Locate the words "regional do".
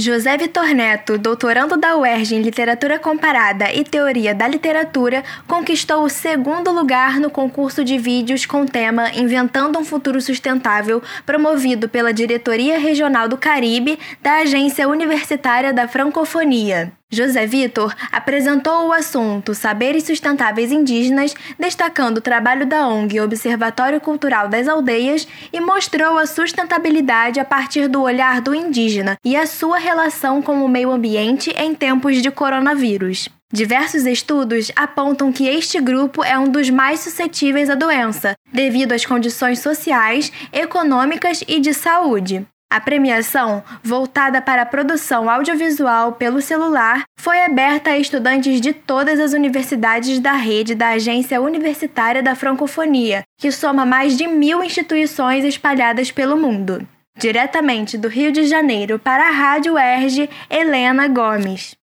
12.78-13.36